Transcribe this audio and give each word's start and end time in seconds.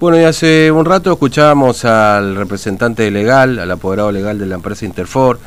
Bueno, 0.00 0.18
y 0.18 0.24
hace 0.24 0.72
un 0.72 0.86
rato 0.86 1.12
escuchábamos 1.12 1.84
al 1.84 2.34
representante 2.34 3.10
legal, 3.10 3.58
al 3.58 3.70
apoderado 3.70 4.10
legal 4.10 4.38
de 4.38 4.46
la 4.46 4.54
empresa 4.54 4.86
Interfor, 4.86 5.38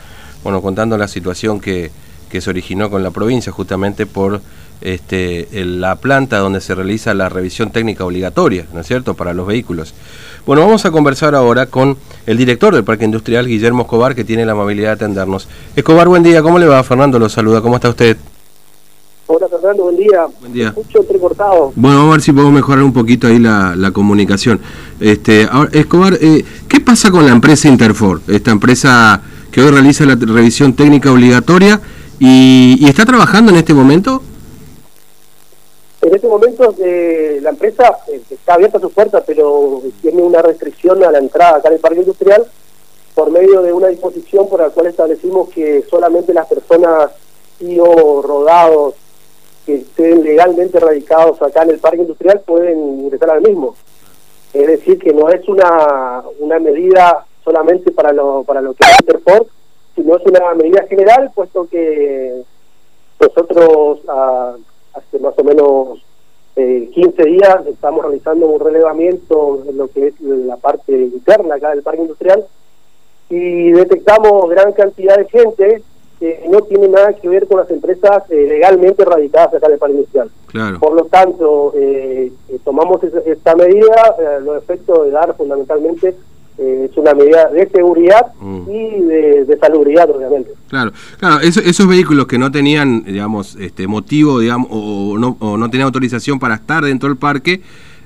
bueno, 0.44 0.62
contando 0.62 0.96
la 0.96 1.08
situación 1.08 1.60
que, 1.60 1.90
que 2.30 2.40
se 2.40 2.52
originó 2.52 2.92
con 2.92 3.02
la 3.02 3.10
provincia 3.10 3.52
justamente 3.52 4.06
por 4.06 4.42
este, 4.82 5.48
la 5.66 5.96
planta 5.96 6.38
donde 6.38 6.62
se 6.62 6.76
realiza 6.76 7.16
la 7.16 7.30
revisión 7.30 7.72
técnica 7.72 8.06
obligatoria, 8.06 8.68
¿no 8.72 8.82
es 8.82 8.86
cierto?, 8.86 9.16
para 9.16 9.34
los 9.34 9.48
vehículos. 9.48 9.96
Bueno, 10.46 10.62
vamos 10.62 10.86
a 10.86 10.92
conversar 10.92 11.34
ahora 11.34 11.66
con 11.66 11.98
el 12.28 12.38
director 12.38 12.76
del 12.76 12.84
Parque 12.84 13.06
Industrial, 13.06 13.48
Guillermo 13.48 13.82
Escobar, 13.82 14.14
que 14.14 14.24
tiene 14.24 14.46
la 14.46 14.52
amabilidad 14.52 14.90
de 14.90 15.06
atendernos. 15.06 15.48
Escobar, 15.76 16.08
buen 16.08 16.22
día, 16.22 16.44
¿cómo 16.44 16.60
le 16.60 16.68
va? 16.68 16.84
Fernando 16.84 17.18
lo 17.18 17.28
saluda, 17.28 17.60
¿cómo 17.60 17.78
está 17.78 17.90
usted? 17.90 18.18
Hola 19.26 19.48
Fernando, 19.48 19.84
buen 19.84 19.96
día. 19.96 20.28
Buen 20.42 20.52
día. 20.52 20.68
Escucho 20.68 21.00
entrecortado. 21.00 21.72
Bueno, 21.76 21.98
vamos 21.98 22.10
a 22.10 22.16
ver 22.16 22.22
si 22.22 22.34
podemos 22.34 22.54
mejorar 22.54 22.84
un 22.84 22.92
poquito 22.92 23.28
ahí 23.28 23.40
la, 23.40 23.74
la 23.76 23.92
comunicación. 23.92 24.60
Este, 25.00 25.48
ahora, 25.50 25.70
Escobar, 25.72 26.18
eh, 26.20 26.44
¿qué 26.68 26.82
pasa 26.82 27.10
con 27.10 27.26
la 27.26 27.32
empresa 27.32 27.70
Interfor? 27.70 28.20
Esta 28.28 28.52
empresa 28.52 29.22
que 29.50 29.62
hoy 29.62 29.72
realiza 29.72 30.06
la 30.06 30.16
revisión 30.16 30.74
técnica 30.74 31.10
obligatoria 31.10 31.80
y, 32.20 32.78
y 32.80 32.86
está 32.90 33.06
trabajando 33.06 33.52
en 33.54 33.60
este 33.60 33.74
momento. 33.74 34.22
En 36.02 36.14
este 36.14 36.28
momento 36.28 36.76
eh, 36.80 37.40
la 37.42 37.52
empresa 37.52 38.00
eh, 38.12 38.22
está 38.30 38.56
abierta 38.56 38.78
a 38.78 38.82
sus 38.82 38.92
puertas, 38.92 39.24
pero 39.26 39.82
tiene 40.02 40.22
una 40.22 40.42
restricción 40.42 41.02
a 41.02 41.12
la 41.12 41.20
entrada 41.20 41.58
acá 41.58 41.70
en 41.70 41.76
el 41.76 41.80
parque 41.80 42.00
industrial 42.00 42.44
por 43.16 43.32
medio 43.32 43.62
de 43.62 43.72
una 43.72 43.88
disposición 43.88 44.50
por 44.50 44.60
la 44.60 44.70
cual 44.70 44.88
establecimos 44.88 45.48
que 45.50 45.86
solamente 45.90 46.34
las 46.34 46.48
personas 46.48 47.12
o 47.80 48.22
rodados 48.22 48.96
que 49.66 49.76
estén 49.76 50.24
legalmente 50.24 50.80
radicados 50.80 51.42
acá 51.42 51.64
en 51.64 51.72
el 51.72 51.80
parque 51.80 52.02
industrial 52.02 52.42
pueden 52.46 52.80
ingresar 53.02 53.32
al 53.32 53.42
mismo. 53.42 53.76
Es 54.54 54.68
decir, 54.68 55.00
que 55.00 55.14
no 55.14 55.30
es 55.30 55.48
una, 55.48 56.24
una 56.40 56.60
medida 56.60 57.26
solamente 57.44 57.92
para 57.92 58.14
lo, 58.14 58.44
para 58.44 58.62
lo 58.62 58.74
que 58.74 58.84
es 58.84 59.00
Interport, 59.00 59.48
sino 59.96 60.16
es 60.16 60.26
una 60.26 60.54
medida 60.54 60.86
general, 60.88 61.32
puesto 61.34 61.68
que 61.68 62.44
nosotros 63.20 64.00
ah, 64.08 64.56
hace 64.94 65.20
más 65.20 65.34
o 65.38 65.44
menos 65.44 66.04
eh, 66.56 66.90
15 66.94 67.24
días 67.24 67.66
estamos 67.68 68.04
realizando 68.04 68.48
un 68.48 68.60
relevamiento 68.60 69.64
en 69.68 69.78
lo 69.78 69.88
que 69.88 70.08
es 70.08 70.22
la 70.22 70.58
parte 70.58 70.92
interna 70.92 71.56
acá 71.56 71.72
del 71.72 71.82
parque 71.82 72.02
industrial 72.02 72.46
y 73.30 73.72
detectamos 73.72 74.50
gran 74.50 74.74
cantidad 74.74 75.18
de 75.18 75.26
gente 75.26 75.84
que 76.20 76.46
no 76.50 76.62
tiene 76.62 76.88
nada 76.88 77.14
que 77.14 77.28
ver 77.28 77.48
con 77.48 77.60
las 77.60 77.70
empresas 77.70 78.24
eh, 78.30 78.46
legalmente 78.48 79.04
radicadas 79.04 79.54
acá 79.54 79.68
en 79.68 79.74
el 79.74 79.80
parque 79.80 79.96
industrial. 79.96 80.30
Claro. 80.48 80.80
Por 80.80 80.94
lo 80.94 81.06
tanto, 81.06 81.74
eh, 81.76 82.32
eh 82.50 82.60
tomamos 82.64 83.04
esta 83.04 83.56
medida, 83.56 84.16
eh, 84.20 84.40
los 84.44 84.58
efectos 84.58 85.06
de 85.06 85.12
dar 85.12 85.36
fundamentalmente 85.36 86.16
eh, 86.60 86.88
es 86.90 86.98
una 86.98 87.16
medida 87.16 87.50
de 87.50 87.68
seguridad 87.70 88.32
mm. 88.40 88.70
y 88.70 89.02
de, 89.02 89.46
de, 89.46 89.58
salubridad, 89.58 90.08
obviamente. 90.12 90.52
Claro, 90.70 90.92
claro, 91.18 91.40
eso, 91.42 91.60
esos 91.62 91.88
vehículos 91.88 92.28
que 92.28 92.38
no 92.38 92.52
tenían, 92.52 93.04
digamos, 93.04 93.56
este 93.56 93.88
motivo, 93.88 94.40
digamos, 94.40 94.68
o 94.70 95.18
no, 95.18 95.36
o 95.40 95.58
no 95.58 95.70
tenían 95.72 95.88
autorización 95.88 96.38
para 96.40 96.56
estar 96.56 96.86
dentro 96.86 97.10
del 97.10 97.18
parque, 97.18 97.62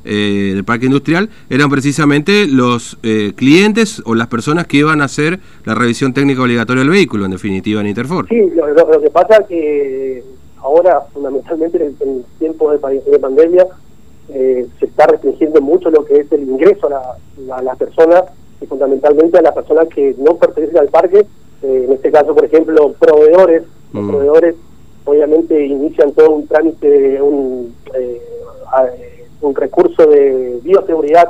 eh, 0.07 0.53
del 0.55 0.63
parque 0.63 0.85
industrial 0.85 1.29
eran 1.49 1.69
precisamente 1.69 2.47
los 2.47 2.97
eh, 3.03 3.33
clientes 3.35 4.01
o 4.05 4.15
las 4.15 4.27
personas 4.27 4.65
que 4.65 4.77
iban 4.77 5.01
a 5.01 5.05
hacer 5.05 5.39
la 5.65 5.75
revisión 5.75 6.13
técnica 6.13 6.41
obligatoria 6.41 6.81
del 6.81 6.89
vehículo, 6.89 7.25
en 7.25 7.31
definitiva, 7.31 7.81
en 7.81 7.87
Interfor. 7.87 8.27
Sí, 8.29 8.49
lo, 8.55 8.67
lo, 8.67 8.91
lo 8.91 9.01
que 9.01 9.09
pasa 9.09 9.37
es 9.41 9.47
que 9.47 10.23
ahora, 10.61 11.01
fundamentalmente 11.13 11.77
en, 11.77 11.95
en 11.99 12.25
tiempos 12.39 12.81
de, 12.81 13.01
de 13.11 13.19
pandemia, 13.19 13.67
eh, 14.29 14.67
se 14.79 14.85
está 14.85 15.07
restringiendo 15.07 15.61
mucho 15.61 15.89
lo 15.89 16.03
que 16.03 16.19
es 16.21 16.31
el 16.31 16.43
ingreso 16.43 16.87
a, 16.87 17.17
la, 17.39 17.55
a 17.57 17.61
las 17.61 17.77
personas 17.77 18.23
y 18.61 18.65
fundamentalmente 18.65 19.37
a 19.37 19.41
las 19.41 19.53
personas 19.53 19.87
que 19.87 20.15
no 20.17 20.35
pertenecen 20.35 20.77
al 20.77 20.89
parque, 20.89 21.25
eh, 21.63 21.83
en 21.85 21.93
este 21.93 22.11
caso, 22.11 22.33
por 22.33 22.45
ejemplo, 22.45 22.93
proveedores, 22.99 23.63
mm. 23.91 23.97
los 23.97 24.09
proveedores 24.09 24.55
obviamente 25.05 25.65
inician 25.65 26.11
todo 26.11 26.31
un 26.31 26.47
trámite, 26.47 27.21
un, 27.21 27.73
eh, 27.93 28.21
un 29.41 29.55
recurso 29.55 30.05
de 30.07 30.59
bioseguridad, 30.63 31.27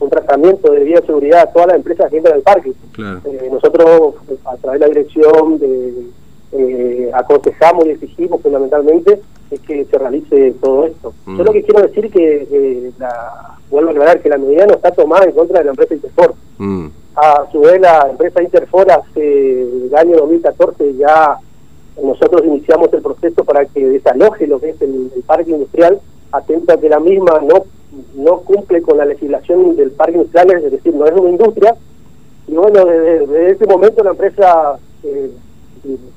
un 0.00 0.10
tratamiento 0.10 0.72
de 0.72 0.84
bioseguridad 0.84 1.42
a 1.42 1.52
todas 1.52 1.68
las 1.68 1.76
empresas 1.76 2.10
que 2.10 2.16
entran 2.18 2.36
al 2.36 2.42
parque. 2.42 2.72
Claro. 2.92 3.20
Eh, 3.24 3.48
nosotros, 3.52 4.14
a 4.44 4.56
través 4.56 4.80
de 4.80 4.86
la 4.86 4.92
dirección, 4.92 5.58
de, 5.58 6.06
eh, 6.52 7.10
aconsejamos 7.12 7.86
y 7.86 7.90
exigimos 7.90 8.40
fundamentalmente 8.40 9.20
es 9.50 9.60
que 9.60 9.84
se 9.84 9.98
realice 9.98 10.54
todo 10.60 10.86
esto. 10.86 11.12
Mm. 11.26 11.38
Yo 11.38 11.44
lo 11.44 11.52
que 11.52 11.62
quiero 11.62 11.82
decir 11.82 12.10
que, 12.10 12.48
eh, 12.50 12.92
la, 12.98 13.58
vuelvo 13.70 13.90
a 13.90 13.92
aclarar, 13.92 14.20
que 14.20 14.28
la 14.28 14.38
medida 14.38 14.66
no 14.66 14.74
está 14.74 14.90
tomada 14.90 15.24
en 15.24 15.32
contra 15.32 15.58
de 15.58 15.64
la 15.64 15.70
empresa 15.70 15.94
Interfor. 15.94 16.34
Mm. 16.58 16.86
A 17.16 17.46
su 17.52 17.60
vez, 17.60 17.80
la 17.80 18.08
empresa 18.10 18.42
Interfor 18.42 18.90
hace 18.90 19.62
el 19.62 19.94
año 19.94 20.16
2014 20.16 20.94
ya 20.96 21.38
nosotros 22.02 22.42
iniciamos 22.44 22.92
el 22.92 23.02
proceso 23.02 23.44
para 23.44 23.64
que 23.66 23.86
desaloje 23.86 24.48
lo 24.48 24.58
que 24.58 24.70
es 24.70 24.82
el, 24.82 25.12
el 25.14 25.22
parque 25.22 25.52
industrial 25.52 26.00
atento 26.32 26.72
a 26.72 26.76
que 26.76 26.88
la 26.88 27.00
misma 27.00 27.40
no 27.40 27.64
no 28.16 28.38
cumple 28.40 28.82
con 28.82 28.98
la 28.98 29.04
legislación 29.04 29.76
del 29.76 29.92
parque 29.92 30.16
industrial, 30.16 30.50
es 30.50 30.72
decir, 30.72 30.94
no 30.94 31.06
es 31.06 31.12
una 31.12 31.30
industria. 31.30 31.76
Y 32.46 32.54
bueno, 32.54 32.84
desde, 32.84 33.26
desde 33.26 33.50
ese 33.52 33.66
momento 33.66 34.02
la 34.02 34.10
empresa 34.10 34.78
eh, 35.02 35.30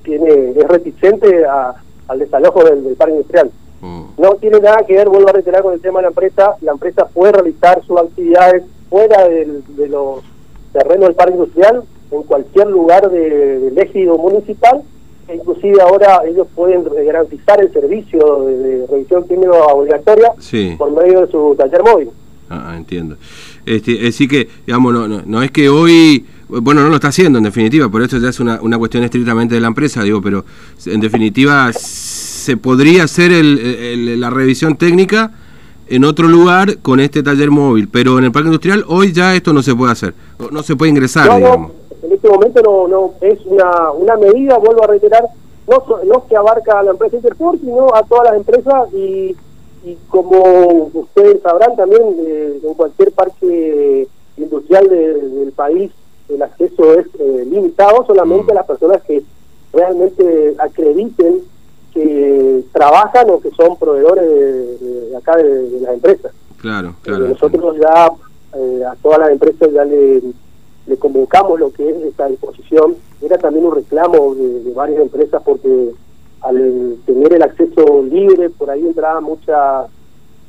tiene 0.03 0.51
es 0.51 0.67
reticente 0.67 1.46
a, 1.46 1.75
al 2.07 2.19
desalojo 2.19 2.63
del, 2.63 2.84
del 2.84 2.96
parque 2.96 3.13
industrial. 3.13 3.51
Mm. 3.81 4.03
No 4.17 4.35
tiene 4.35 4.59
nada 4.59 4.84
que 4.88 4.96
ver, 4.96 5.07
vuelvo 5.07 5.29
a 5.29 5.34
reiterar 5.34 5.62
con 5.62 5.73
el 5.73 5.81
tema 5.81 6.00
de 6.00 6.03
la 6.03 6.09
empresa, 6.09 6.56
la 6.62 6.72
empresa 6.72 7.07
puede 7.13 7.34
realizar 7.34 7.84
sus 7.84 8.00
actividades 8.00 8.63
fuera 8.90 9.28
del, 9.28 9.63
de 9.75 9.88
los 9.88 10.23
terrenos 10.73 11.09
del 11.09 11.16
parque 11.16 11.34
industrial, 11.34 11.84
en 12.09 12.23
cualquier 12.23 12.67
lugar 12.67 13.09
de, 13.12 13.59
del 13.59 13.78
ejido 13.78 14.17
municipal, 14.17 14.81
inclusive 15.34 15.82
ahora 15.82 16.22
ellos 16.28 16.48
pueden 16.56 16.84
garantizar 17.06 17.60
el 17.62 17.72
servicio 17.74 18.44
de, 18.46 18.86
revisión 18.90 19.28
química 19.28 19.52
obligatoria 19.52 20.32
Sí. 20.40 20.76
por 20.78 20.92
medio 20.92 21.22
de 21.26 21.32
su 21.32 21.56
taller 21.58 21.84
móvil. 21.84 22.10
Ah, 22.50 22.76
entiendo. 22.78 23.18
Este, 23.66 24.08
así 24.08 24.28
que, 24.28 24.48
digamos, 24.66 24.94
no, 24.94 25.08
no, 25.08 25.22
no 25.26 25.44
es 25.44 25.52
que 25.52 25.68
hoy, 25.68 26.26
bueno, 26.48 26.82
no 26.82 26.90
lo 26.90 26.96
está 26.96 27.10
haciendo 27.10 27.40
en 27.40 27.44
definitiva, 27.44 27.90
por 27.90 28.02
eso 28.02 28.18
ya 28.20 28.30
es 28.30 28.40
una, 28.40 28.62
una 28.62 28.78
cuestión 28.78 29.04
estrictamente 29.04 29.56
de 29.56 29.62
la 29.62 29.68
empresa, 29.68 30.02
digo, 30.04 30.22
pero 30.22 30.46
en 30.86 31.02
definitiva 31.02 31.72
se 31.74 32.56
podría 32.56 33.04
hacer 33.04 33.34
el, 33.34 33.59
el- 33.59 34.20
la 34.22 34.30
revisión 34.30 34.78
técnica 34.78 35.32
en 35.90 36.03
otro 36.03 36.28
lugar 36.28 36.78
con 36.80 37.00
este 37.00 37.24
taller 37.24 37.50
móvil, 37.52 37.88
pero 37.90 38.18
en 38.20 38.25
el 38.25 38.31
parque 38.31 38.48
industrial 38.48 38.84
hoy 38.88 39.12
ya 39.14 39.36
esto 39.36 39.53
no 39.53 39.62
se 39.64 39.75
puede 39.75 39.92
hacer, 39.92 40.14
no- 40.52 40.64
se 40.64 40.75
puede 40.75 40.92
ingresar, 40.92 41.28
No, 41.28 41.36
digamos. 41.38 41.72
no, 41.72 42.08
en 42.08 42.12
este 42.14 42.30
momento 42.30 42.62
no, 42.62 42.88
no 42.88 43.14
es 43.22 43.40
una, 43.46 43.92
una 43.92 44.16
medida, 44.18 44.58
vuelvo 44.58 44.84
a 44.84 44.88
reiterar, 44.88 45.24
no, 45.68 45.84
no 46.06 46.26
que 46.28 46.36
abarca 46.36 46.80
a 46.80 46.84
la 46.84 46.92
empresa 46.92 47.18
Interfor, 47.18 47.58
sino 47.59 47.94
a 47.94 48.03
todas 48.03 48.26
las 48.31 48.38
empresas 48.38 48.94
y, 48.94 49.36
y 49.86 49.97
como 50.09 50.90
ustedes 50.94 51.42
sabrán 51.42 51.76
también, 51.76 52.02
eh, 52.20 52.59
en 52.64 52.74
cualquier 52.74 53.12
parque 53.12 54.08
industrial 54.38 54.88
de- 54.90 55.14
del 55.30 55.52
país 55.52 55.92
el 56.30 56.42
acceso 56.42 56.94
es 57.00 57.08
eh, 57.20 57.47
limitado 57.50 58.06
solamente 58.06 58.47
Mm. 58.47 58.52
a 58.52 58.53
las 58.56 58.66
personas 58.66 59.02
que 59.03 59.24
realmente 59.74 60.56
acrediten 60.59 61.42
que 61.97 62.63
trabajan 62.72 63.28
o 63.31 63.40
que 63.40 63.50
son 63.52 63.75
proveedores 63.78 64.30
de, 64.30 65.08
de 65.09 65.18
acá 65.18 65.35
de, 65.38 65.69
de 65.69 65.80
las 65.81 65.94
empresas. 65.96 66.31
Claro, 66.62 66.90
Eh, 66.90 66.94
claro. 67.02 67.28
nosotros 67.28 67.75
ya 67.80 68.12
eh, 68.56 68.84
a 68.85 68.96
todas 69.02 69.19
las 69.19 69.31
empresas 69.31 69.72
ya 69.74 69.84
le, 69.84 70.22
le 70.85 70.97
convocamos 70.97 71.59
lo 71.59 71.72
que 71.72 71.90
es 71.90 71.96
esta 72.03 72.28
disposición. 72.28 72.96
Era 73.22 73.38
también 73.40 73.66
un 73.66 73.75
reclamo 73.75 74.35
de, 74.35 74.72
varias 74.74 75.02
empresas 75.02 75.41
porque 75.44 75.91
al 76.41 76.97
tener 77.08 77.34
el 77.34 77.41
acceso 77.41 78.03
libre, 78.03 78.50
por 78.52 78.69
ahí 78.69 78.85
entraban 78.85 79.24
muchas 79.24 79.88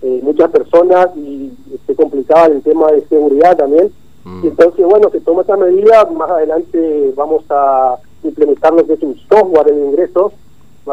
eh, 0.03 0.21
muchas 0.23 0.51
personas 0.51 1.09
y 1.17 1.51
se 1.87 1.95
complicaba 1.97 2.47
el 2.47 2.63
tema 2.63 2.93
de 2.93 3.07
seguridad 3.09 3.57
también. 3.57 3.91
Mm. 4.25 4.47
Entonces, 4.49 4.85
bueno, 4.87 5.09
se 5.11 5.21
toma 5.21 5.41
esta 5.41 5.57
medida, 5.57 6.05
más 6.11 6.31
adelante 6.31 7.13
vamos 7.17 7.43
a 7.51 7.97
implementar 8.23 8.75
lo 8.75 8.87
que 8.87 8.93
es 8.93 9.03
un 9.03 9.17
software 9.29 9.75
de 9.75 9.87
ingresos, 9.87 10.33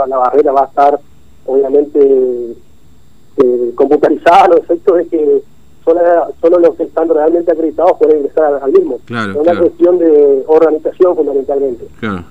la 0.07 0.17
barrera 0.17 0.51
va 0.51 0.63
a 0.63 0.67
estar 0.67 0.99
obviamente 1.45 2.55
eh, 3.37 3.71
computarizada 3.75 4.49
los 4.49 4.59
efectos 4.59 4.97
de 4.97 5.07
que 5.07 5.41
solo, 5.85 6.01
solo 6.41 6.59
los 6.59 6.75
que 6.75 6.83
están 6.83 7.07
realmente 7.07 7.51
acreditados 7.51 7.97
pueden 7.99 8.17
ingresar 8.17 8.59
al, 8.61 8.71
mismo. 8.71 8.99
Claro, 9.05 9.31
es 9.31 9.35
una 9.35 9.43
claro. 9.43 9.59
cuestión 9.61 9.99
de 9.99 10.43
organización 10.47 11.15
fundamentalmente. 11.15 11.87
Claro. 11.99 12.23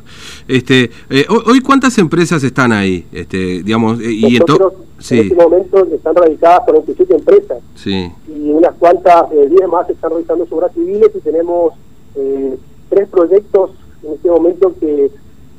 Este, 0.48 0.90
eh, 1.08 1.26
hoy, 1.46 1.60
cuántas 1.60 1.96
empresas 1.98 2.42
están 2.42 2.72
ahí, 2.72 3.06
este, 3.12 3.62
digamos, 3.62 4.00
eh, 4.00 4.12
y 4.12 4.38
Nosotros 4.38 4.72
en 4.98 5.02
sí, 5.02 5.18
este 5.20 5.34
momento 5.34 5.86
están 5.86 6.14
radicadas 6.16 6.60
47 6.64 7.14
empresas 7.14 7.58
sí, 7.74 8.10
y 8.28 8.50
unas 8.50 8.74
cuantas, 8.74 9.30
eh, 9.32 9.48
10 9.48 9.68
más 9.68 9.88
están 9.88 10.10
realizando 10.10 10.46
obras 10.50 10.72
civiles 10.74 11.10
y 11.14 11.20
tenemos 11.20 11.74
eh, 12.16 12.56
tres 12.90 13.08
proyectos 13.08 13.70
en 14.02 14.14
este 14.14 14.28
momento 14.28 14.74
que 14.80 15.10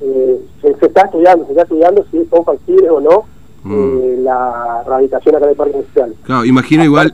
eh, 0.01 0.41
se, 0.61 0.75
se 0.75 0.85
está 0.87 1.01
estudiando, 1.01 1.45
se 1.45 1.51
está 1.51 1.63
estudiando 1.63 2.05
si 2.11 2.25
son 2.25 2.43
factibles 2.43 2.89
o 2.89 2.99
no, 2.99 3.23
mm. 3.63 3.73
eh, 3.73 4.17
la 4.21 4.83
rehabilitación 4.85 5.35
acá 5.35 5.47
del 5.47 5.55
Parque 5.55 5.77
Industrial. 5.77 6.15
Claro, 6.23 6.45
imagino 6.45 6.83
igual... 6.83 7.11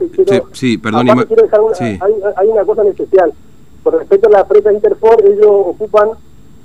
sí, 0.52 0.78
perdón. 0.78 1.08
hay, 1.08 2.48
una 2.48 2.64
cosa 2.64 2.82
en 2.82 2.88
especial. 2.88 3.32
Con 3.82 3.98
respecto 3.98 4.28
a 4.28 4.32
la 4.32 4.40
empresa 4.40 4.72
Interfor, 4.72 5.24
ellos 5.24 5.46
ocupan 5.48 6.10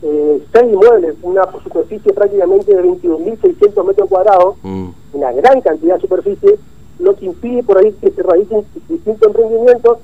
eh, 0.04 0.44
seis 0.52 0.74
inmuebles, 0.74 1.16
una 1.24 1.44
superficie 1.64 2.14
prácticamente 2.14 2.76
de 2.76 2.84
21.600 2.84 3.86
metros 3.86 4.10
cuadrados, 4.10 4.56
mm. 4.64 4.90
una 5.14 5.32
gran 5.34 5.62
cantidad 5.62 5.96
de 5.96 6.02
superficie, 6.02 6.60
lo 7.00 7.16
que 7.16 7.26
impide 7.26 7.64
por 7.64 7.78
ahí 7.78 7.92
que 7.94 8.12
se 8.12 8.24
realicen 8.24 8.64
distintos 8.90 9.28
emprendimientos 9.28 10.00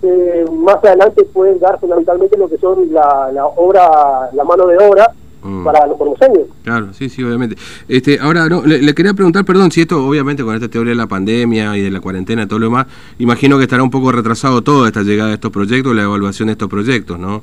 que 0.00 0.44
más 0.52 0.76
adelante 0.76 1.24
pueden 1.24 1.58
dar 1.58 1.80
fundamentalmente 1.80 2.38
lo 2.38 2.48
que 2.48 2.58
son 2.58 2.92
la, 2.92 3.32
la 3.32 3.46
obra, 3.46 4.30
la 4.32 4.44
mano 4.44 4.66
de 4.68 4.76
obra 4.78 5.12
mm. 5.48 5.64
para 5.64 5.86
los 5.86 5.98
formoseños. 5.98 6.46
Claro, 6.62 6.92
sí, 6.92 7.08
sí, 7.08 7.22
obviamente. 7.22 7.56
Este, 7.88 8.18
ahora, 8.20 8.48
no, 8.48 8.62
le, 8.64 8.94
quería 8.94 9.14
preguntar, 9.14 9.44
perdón, 9.44 9.70
si 9.70 9.82
esto, 9.82 10.06
obviamente, 10.06 10.44
con 10.44 10.54
esta 10.54 10.68
teoría 10.68 10.90
de 10.90 10.96
la 10.96 11.06
pandemia 11.06 11.76
y 11.76 11.82
de 11.82 11.90
la 11.90 12.00
cuarentena 12.00 12.42
y 12.42 12.46
todo 12.46 12.58
lo 12.58 12.66
demás, 12.66 12.86
imagino 13.18 13.56
que 13.58 13.64
estará 13.64 13.82
un 13.82 13.90
poco 13.90 14.12
retrasado 14.12 14.62
toda 14.62 14.88
esta 14.88 15.02
llegada 15.02 15.28
de 15.28 15.34
estos 15.34 15.50
proyectos, 15.50 15.94
la 15.94 16.02
evaluación 16.02 16.46
de 16.46 16.52
estos 16.52 16.68
proyectos, 16.68 17.18
¿no? 17.18 17.42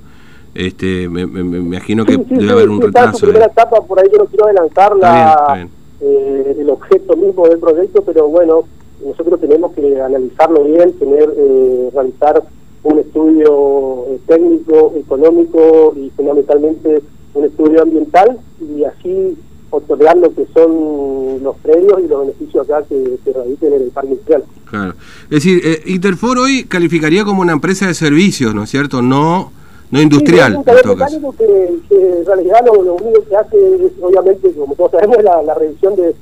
Este, 0.54 1.10
me, 1.10 1.24
imagino 1.24 2.06
que 2.06 2.18
debe 2.18 2.52
haber 2.52 2.70
un 2.70 2.82
retraso. 2.82 3.26
En 3.26 3.32
primera 3.32 3.52
etapa, 3.52 3.82
por 3.82 4.00
ahí 4.00 4.08
yo 4.12 4.20
no 4.20 4.26
quiero 4.26 4.46
adelantar 4.46 4.96
la, 4.96 5.68
eh, 6.00 6.56
el 6.60 6.70
objeto 6.70 7.18
mismo 7.18 7.48
del 7.48 7.60
proyecto, 7.60 8.02
pero 8.04 8.30
bueno, 8.30 8.64
nosotros 9.06 9.40
tenemos 9.42 9.74
que 9.74 10.02
analizarlo 10.02 10.64
bien, 10.64 10.94
tener 10.94 11.34
eh, 11.36 11.90
realizar 11.94 12.42
un 12.84 13.00
estudio 13.00 14.06
eh, 14.10 14.20
técnico, 14.28 14.94
económico 14.96 15.94
y 15.98 16.10
fundamentalmente 16.12 17.02
un 17.36 17.46
estudio 17.46 17.84
ambiental 17.84 18.40
y 18.60 18.84
así 18.84 19.38
otorgar 19.70 20.18
lo 20.18 20.34
que 20.34 20.48
son 20.54 21.44
los 21.44 21.58
predios 21.58 22.02
y 22.04 22.08
los 22.08 22.22
beneficios 22.22 22.68
acá 22.68 22.86
que 22.88 23.18
se 23.24 23.34
radiquen 23.34 23.74
en 23.74 23.82
el 23.84 23.90
parque 23.90 24.12
industrial. 24.12 24.44
Claro. 24.70 24.94
Es 25.26 25.30
decir, 25.30 25.62
eh, 25.64 25.82
Interfor 25.86 26.38
hoy 26.38 26.64
calificaría 26.64 27.24
como 27.24 27.42
una 27.42 27.54
empresa 27.54 27.88
de 27.88 27.94
servicios, 27.94 28.56
¿no 28.56 28.64
es 28.64 28.70
cierto? 28.70 29.02
No 29.02 29.52
no 29.92 30.02
industrial. 30.02 30.54
Sí, 30.54 30.72
es 30.72 30.86
un 30.86 30.90
mecánico 30.90 31.36
que, 31.38 31.80
que, 31.88 32.18
en 32.20 32.26
realidad 32.26 32.60
lo, 32.66 32.96
único 32.96 33.24
que 33.30 33.36
hace 33.36 33.86
es, 33.86 33.92
obviamente, 34.02 34.52
como 34.54 34.74
todos 34.76 34.92
sabemos, 34.92 35.24
la, 35.24 35.44
la 35.44 35.54
revisión 35.54 35.96
de, 35.96 36.16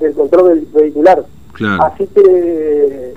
del 0.00 0.12
control 0.14 0.66
vehicular. 0.72 1.24
Así 1.80 2.06
que, 2.14 3.14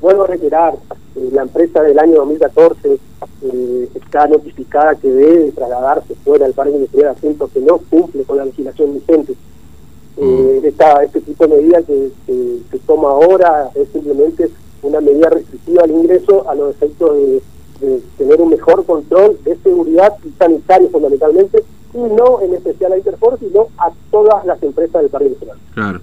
vuelvo 0.00 0.24
a 0.24 0.26
reiterar, 0.26 0.74
eh, 1.16 1.28
la 1.32 1.42
empresa 1.42 1.82
del 1.82 1.98
año 1.98 2.16
2014 2.16 2.98
eh, 3.42 3.88
está 3.94 4.26
notificada 4.26 4.94
que 4.94 5.10
debe 5.10 5.52
trasladarse 5.52 6.14
fuera 6.24 6.46
del 6.46 6.54
parque 6.54 6.74
industrial 6.74 7.08
asunto 7.08 7.50
que 7.52 7.60
no 7.60 7.78
cumple 7.78 8.22
con 8.24 8.38
la 8.38 8.44
legislación 8.44 8.94
vigente. 8.94 9.34
Eh, 10.16 10.60
mm. 10.62 10.66
esta, 10.66 11.02
este 11.02 11.20
tipo 11.20 11.46
de 11.46 11.56
medida 11.56 11.82
que, 11.82 12.10
se 12.26 12.78
toma 12.86 13.10
ahora 13.10 13.70
es 13.74 13.88
simplemente 13.92 14.50
una 14.82 15.00
medida 15.00 15.30
restrictiva 15.30 15.84
al 15.84 15.90
ingreso 15.90 16.48
a 16.48 16.54
los 16.54 16.70
efectos 16.74 17.16
de, 17.16 17.42
tener 18.18 18.38
un 18.42 18.50
mejor 18.50 18.84
control 18.84 19.38
de 19.42 19.56
seguridad 19.56 20.14
y 20.22 20.30
sanitario 20.38 20.90
fundamentalmente, 20.90 21.64
y 21.94 21.98
no 21.98 22.42
en 22.42 22.52
especial 22.52 22.92
a 22.92 22.98
Interforce, 22.98 23.46
sino 23.46 23.68
a 23.78 23.90
todas 24.10 24.44
las 24.44 24.62
empresas 24.62 25.00
del 25.00 25.10
parque 25.10 25.28
industrial. 25.28 25.56
Claro. 25.72 26.00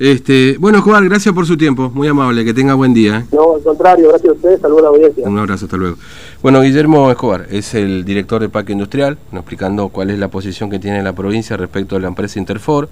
Este, 0.00 0.56
bueno, 0.58 0.78
Escobar, 0.78 1.04
gracias 1.04 1.34
por 1.34 1.46
su 1.46 1.58
tiempo, 1.58 1.90
muy 1.92 2.08
amable, 2.08 2.42
que 2.42 2.54
tenga 2.54 2.72
buen 2.72 2.94
día. 2.94 3.18
¿eh? 3.18 3.24
No, 3.32 3.56
al 3.56 3.62
contrario, 3.62 4.08
gracias 4.08 4.30
a 4.30 4.32
ustedes, 4.32 4.58
saludos 4.58 4.80
a 4.80 4.84
la 4.84 4.88
audiencia. 4.88 5.28
Un 5.28 5.38
abrazo, 5.38 5.66
hasta 5.66 5.76
luego. 5.76 5.96
Bueno, 6.42 6.62
Guillermo 6.62 7.10
Escobar 7.10 7.46
es 7.50 7.74
el 7.74 8.02
director 8.06 8.40
de 8.40 8.48
Parque 8.48 8.72
Industrial, 8.72 9.18
nos 9.30 9.40
explicando 9.40 9.90
cuál 9.90 10.08
es 10.08 10.18
la 10.18 10.28
posición 10.28 10.70
que 10.70 10.78
tiene 10.78 11.02
la 11.02 11.12
provincia 11.12 11.54
respecto 11.58 11.96
a 11.96 12.00
la 12.00 12.08
empresa 12.08 12.38
Interfor, 12.38 12.88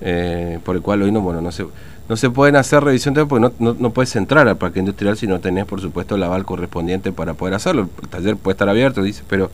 eh, 0.00 0.58
por 0.64 0.74
el 0.74 0.82
cual 0.82 1.02
hoy 1.02 1.12
no, 1.12 1.20
bueno, 1.20 1.40
no 1.40 1.52
se, 1.52 1.66
no 2.08 2.16
se 2.16 2.30
pueden 2.30 2.56
hacer 2.56 2.82
revisiones 2.82 3.26
porque 3.28 3.52
no, 3.60 3.76
no, 3.78 3.90
puedes 3.90 4.16
entrar 4.16 4.48
al 4.48 4.56
Parque 4.56 4.80
Industrial 4.80 5.16
si 5.16 5.28
no 5.28 5.38
tenés, 5.38 5.66
por 5.66 5.80
supuesto, 5.80 6.16
el 6.16 6.22
aval 6.24 6.44
correspondiente 6.44 7.12
para 7.12 7.34
poder 7.34 7.54
hacerlo. 7.54 7.88
El 8.02 8.08
taller 8.08 8.36
puede 8.36 8.54
estar 8.54 8.68
abierto, 8.68 9.04
dice, 9.04 9.22
pero 9.28 9.52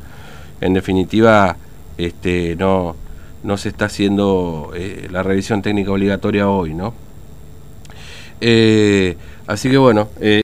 en 0.62 0.72
definitiva, 0.72 1.58
este, 1.98 2.56
no 2.56 2.96
no 3.46 3.56
se 3.56 3.68
está 3.68 3.84
haciendo 3.84 4.72
eh, 4.74 5.06
la 5.10 5.22
revisión 5.22 5.62
técnica 5.62 5.92
obligatoria 5.92 6.48
hoy, 6.48 6.74
¿no? 6.74 6.92
Eh, 8.40 9.16
así 9.46 9.70
que 9.70 9.78
bueno. 9.78 10.08
Eh, 10.20 10.34